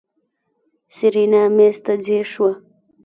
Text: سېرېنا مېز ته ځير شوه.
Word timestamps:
سېرېنا 0.95 1.41
مېز 1.55 1.77
ته 1.85 1.93
ځير 2.05 2.25
شوه. 2.33 2.51